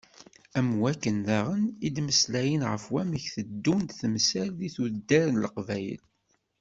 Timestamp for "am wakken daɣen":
0.59-1.63